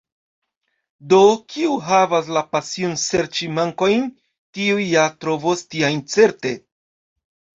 Do, 1.11 1.17
kiu 1.55 1.75
havas 1.89 2.31
la 2.37 2.43
pasion 2.55 2.95
serĉi 3.01 3.49
mankojn, 3.59 4.09
tiu 4.59 4.79
ja 4.93 5.03
trovos 5.25 5.63
tiajn 5.75 6.03
certe. 6.15 6.55